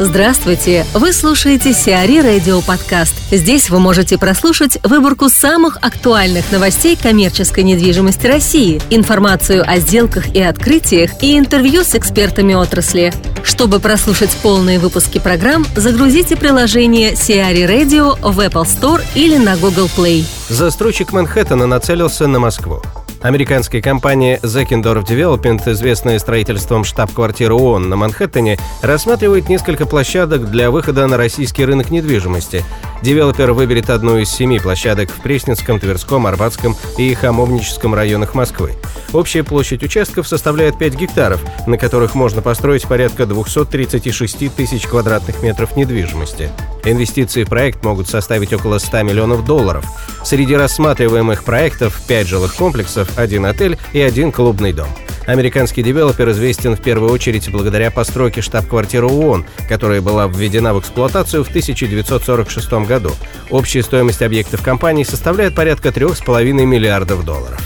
[0.00, 0.84] Здравствуйте!
[0.92, 3.14] Вы слушаете Сиари Радио Подкаст.
[3.30, 10.42] Здесь вы можете прослушать выборку самых актуальных новостей коммерческой недвижимости России, информацию о сделках и
[10.42, 13.12] открытиях и интервью с экспертами отрасли.
[13.44, 19.88] Чтобы прослушать полные выпуски программ, загрузите приложение Сиари Radio в Apple Store или на Google
[19.96, 20.24] Play.
[20.48, 22.82] Застройщик Манхэттена нацелился на Москву.
[23.24, 31.06] Американская компания Zeckendorf Development, известная строительством штаб-квартиры ООН на Манхэттене, рассматривает несколько площадок для выхода
[31.06, 32.62] на российский рынок недвижимости.
[33.04, 38.72] Девелопер выберет одну из семи площадок в Пресненском, Тверском, Арбатском и Хамовническом районах Москвы.
[39.12, 45.76] Общая площадь участков составляет 5 гектаров, на которых можно построить порядка 236 тысяч квадратных метров
[45.76, 46.48] недвижимости.
[46.86, 49.84] Инвестиции в проект могут составить около 100 миллионов долларов.
[50.24, 54.88] Среди рассматриваемых проектов 5 жилых комплексов, один отель и один клубный дом.
[55.26, 61.44] Американский девелопер известен в первую очередь благодаря постройке штаб-квартиры ООН, которая была введена в эксплуатацию
[61.44, 63.10] в 1946 году.
[63.50, 67.58] Общая стоимость объектов компании составляет порядка 3,5 миллиардов долларов.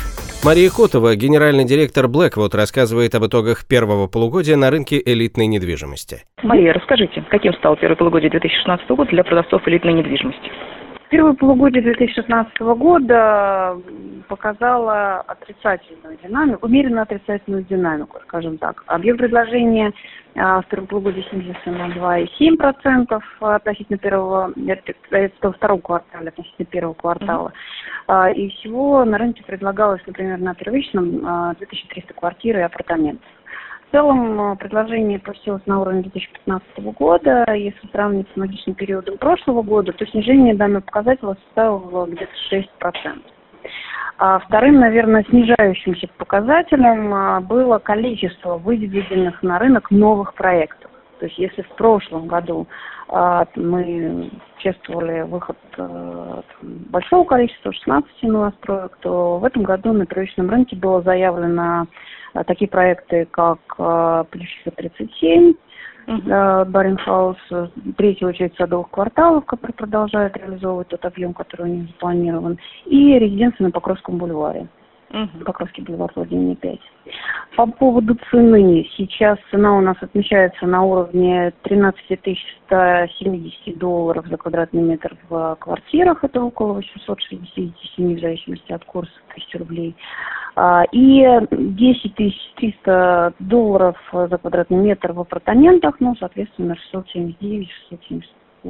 [0.45, 6.23] Мария Котова, генеральный директор Blackwood, рассказывает об итогах первого полугодия на рынке элитной недвижимости.
[6.45, 10.49] Мария, расскажите, каким стал первый полугодие 2016 года для продавцов элитной недвижимости?
[11.11, 13.79] Первое полугодие 2016 года
[14.29, 18.85] показало отрицательную динамику, умеренно отрицательную динамику, скажем так.
[18.87, 19.93] Объем предложения
[20.37, 27.53] а, в первом полугодии снизился на 2,7% относительно первого, это второго квартала, относительно первого квартала.
[28.09, 28.35] Mm-hmm.
[28.35, 33.27] И всего на рынке предлагалось, например, на первичном 2300 а, квартир и апартаментов.
[33.89, 37.47] В целом предложение опустилось на уровень 2015 года.
[37.55, 43.23] Если сравнить с аналогичным периодом прошлого года, то снижение данного показателя составило где-то 6%.
[44.19, 50.88] А вторым, наверное, снижающимся показателем а, было количество выведенных на рынок новых проектов.
[51.19, 52.67] То есть если в прошлом году
[53.09, 60.51] а, мы чувствовали выход а, большого количества, 16 новостроек, то в этом году на первичном
[60.51, 61.87] рынке было заявлено
[62.35, 65.55] а, такие проекты, как а, Плющиха 37,
[66.07, 66.65] uh-huh.
[66.67, 67.39] Баренхаус,
[67.97, 73.65] третья очередь садовых кварталов, который продолжает реализовывать тот объем, который у них запланирован, и резиденция
[73.65, 74.69] на Покровском бульваре.
[75.11, 75.45] Угу.
[75.45, 76.81] Покровский бульвар Владимир 5.
[77.57, 78.87] По поводу цены.
[78.97, 86.23] Сейчас цена у нас отмечается на уровне 13 170 долларов за квадратный метр в квартирах.
[86.25, 89.97] Это около 867 в зависимости от курса тысяч рублей.
[90.57, 92.15] А, и 10
[92.57, 96.77] 300 долларов за квадратный метр в апартаментах, ну, соответственно,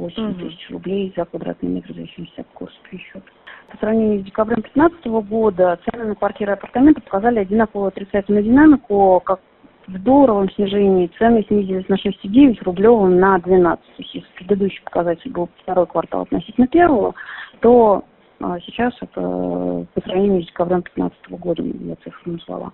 [0.07, 3.23] 679, 678 тысяч рублей за квадратный метр в зависимости от курса пересчета.
[3.71, 9.21] По сравнению с декабрем 2015 года цены на квартиры и апартаменты показали одинаковую отрицательную динамику,
[9.23, 9.39] как
[9.87, 13.83] в долларовом снижении цены снизились на 6,9, рублевым на 12.
[13.83, 17.15] То есть если предыдущий показатель был второй квартал относительно первого,
[17.59, 18.03] то
[18.41, 22.71] а сейчас это по сравнению с декабрем 2015 года, я цифры назвала.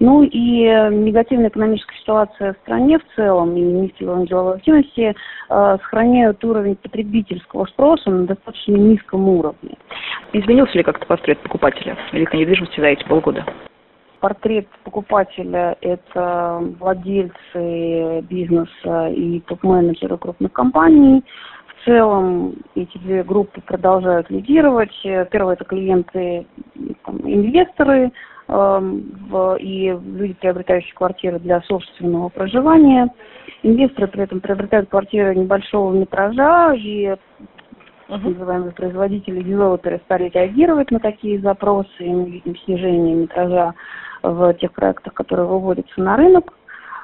[0.00, 5.14] Ну и негативная экономическая ситуация в стране в целом и низкие деловой активности
[5.48, 9.76] э, сохраняют уровень потребительского спроса на достаточно низком уровне.
[10.32, 13.44] Изменился ли как-то портрет покупателя элитной недвижимости за эти полгода?
[14.22, 21.24] портрет покупателя– это владельцы бизнеса и топ-менеджеры крупных компаний,
[21.84, 24.92] целом эти две группы продолжают лидировать.
[25.02, 26.46] Первое– это клиенты,
[27.04, 28.12] там, инвесторы
[28.48, 28.80] э,
[29.28, 33.08] в, и люди, приобретающие квартиры для собственного проживания.
[33.62, 37.16] Инвесторы при этом приобретают квартиры небольшого метража, и uh-huh.
[38.08, 43.74] называемые производители, девелоперы стали реагировать на такие запросы, и мы видим снижение метража
[44.22, 46.52] в тех проектах, которые выводятся на рынок.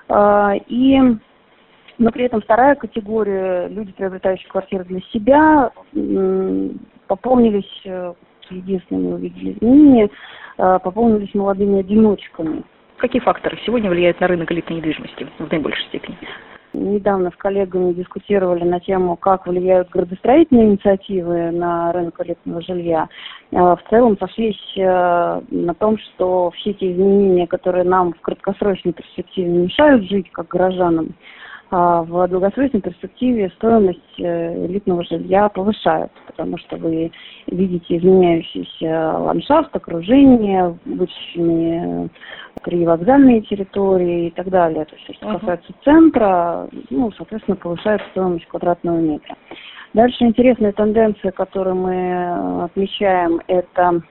[0.09, 1.01] Э, и
[1.99, 5.73] но при этом вторая категория, люди, приобретающие квартиры для себя,
[7.09, 8.15] пополнились, э,
[8.51, 10.09] единственное, мы увидели изменения,
[10.59, 12.63] э, пополнились молодыми одиночками.
[12.99, 16.17] Какие факторы сегодня влияют на рынок элитной недвижимости в наибольшей степени?
[16.75, 23.09] Недавно с коллегами дискутировали на тему, как влияют градостроительные инициативы на рынок элитного жилья.
[23.51, 29.49] Э, в целом сошлись на том, что все те изменения, которые нам в краткосрочной перспективе
[29.49, 31.15] мешают жить как горожанам,
[31.71, 37.13] в долгосрочной перспективе стоимость э, элитного жилья повышается, потому что вы
[37.47, 42.09] видите изменяющийся ландшафт, окружение, вычищенные
[42.63, 44.85] привокзальные территории и так далее.
[44.87, 49.37] То есть, что касается центра, ну, соответственно, повышает стоимость квадратного метра.
[49.95, 54.03] Дальше интересная тенденция, которую мы отмечаем, это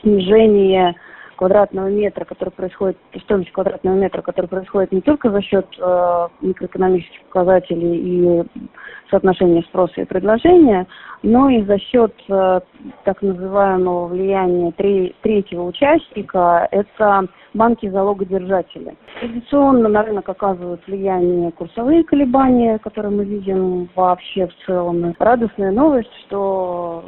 [0.00, 0.94] снижение
[1.38, 7.22] квадратного метра, который происходит, стоимость квадратного метра, который происходит не только за счет э, микроэкономических
[7.26, 8.44] показателей и
[9.08, 10.88] соотношения спроса и предложения,
[11.22, 12.60] но и за счет э,
[13.04, 18.96] так называемого влияния три, третьего участника, это банки-залогодержатели.
[19.20, 25.14] Традиционно на рынок оказывают влияние курсовые колебания, которые мы видим вообще в целом.
[25.18, 27.04] Радостная новость, что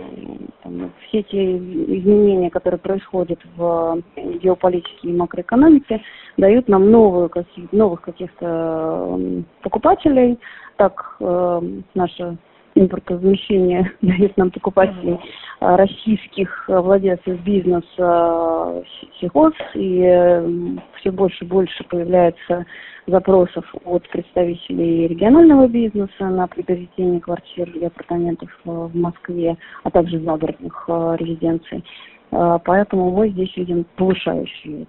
[0.62, 6.02] там, все те изменения, которые происходят в геополитике и макроэкономике,
[6.36, 7.30] дают нам новую,
[7.72, 9.18] новых каких-то
[9.62, 10.38] покупателей.
[10.76, 11.60] Так э,
[11.94, 12.36] наша
[12.74, 15.18] импортозамещение дает нам покупателей
[15.60, 18.82] а, российских а, владельцев бизнеса а,
[19.20, 22.66] сельхоз, и все больше и больше появляется
[23.06, 30.84] запросов от представителей регионального бизнеса на приобретение квартир и апартаментов в Москве, а также загородных
[31.18, 31.84] резиденций.
[32.30, 34.86] Поэтому мы здесь видим повышающее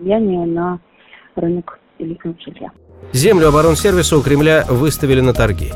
[0.00, 0.80] влияние на
[1.36, 2.72] рынок элитного жилья.
[3.12, 5.70] Землю оборонсервиса у Кремля выставили на торги.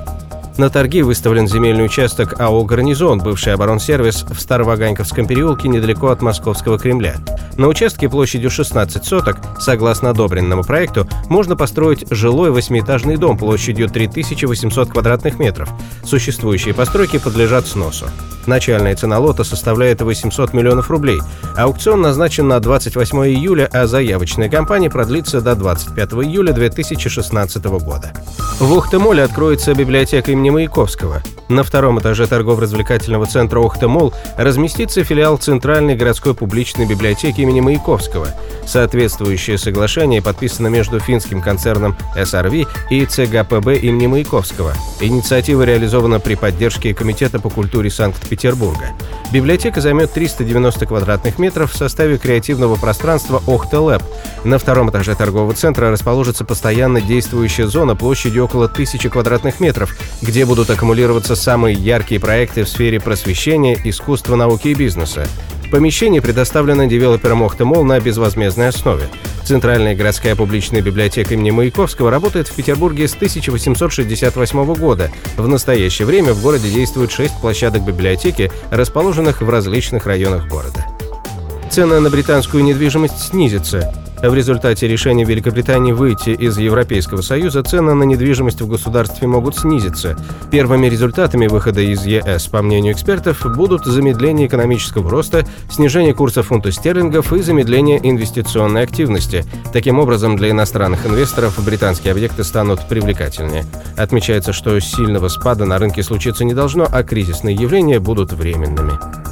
[0.58, 6.78] На торги выставлен земельный участок АО «Гарнизон», бывший оборонсервис в Староваганьковском переулке недалеко от Московского
[6.78, 7.16] Кремля.
[7.56, 14.90] На участке площадью 16 соток, согласно одобренному проекту, можно построить жилой восьмиэтажный дом площадью 3800
[14.90, 15.70] квадратных метров.
[16.04, 18.06] Существующие постройки подлежат сносу.
[18.46, 21.20] Начальная цена лота составляет 800 миллионов рублей.
[21.56, 28.12] Аукцион назначен на 28 июля, а заявочная кампания продлится до 25 июля 2016 года.
[28.58, 31.22] В Ухты-Моле откроется библиотека имени Маяковского.
[31.48, 38.28] На втором этаже торгово-развлекательного центра Ухты-Мол разместится филиал Центральной городской публичной библиотеки имени Маяковского.
[38.66, 44.72] Соответствующее соглашение подписано между финским концерном SRV и ЦГПБ имени Маяковского.
[45.00, 48.31] Инициатива реализована при поддержке Комитета по культуре Санкт-Петербурга.
[49.32, 54.02] Библиотека займет 390 квадратных метров в составе креативного пространства Охта Лэб.
[54.44, 60.44] На втором этаже торгового центра расположится постоянно действующая зона площадью около 1000 квадратных метров, где
[60.44, 65.26] будут аккумулироваться самые яркие проекты в сфере просвещения, искусства, науки и бизнеса.
[65.72, 69.08] Помещение предоставлено девелопером Охта-Молл на безвозмездной основе.
[69.42, 75.10] Центральная городская публичная библиотека имени Маяковского работает в Петербурге с 1868 года.
[75.38, 80.84] В настоящее время в городе действует шесть площадок библиотеки, расположенных в различных районах города.
[81.70, 83.94] Цены на британскую недвижимость снизятся.
[84.22, 90.16] В результате решения Великобритании выйти из Европейского Союза цены на недвижимость в государстве могут снизиться.
[90.48, 96.70] Первыми результатами выхода из ЕС, по мнению экспертов, будут замедление экономического роста, снижение курса фунта
[96.70, 99.44] стерлингов и замедление инвестиционной активности.
[99.72, 103.64] Таким образом, для иностранных инвесторов британские объекты станут привлекательнее.
[103.96, 109.31] Отмечается, что сильного спада на рынке случиться не должно, а кризисные явления будут временными.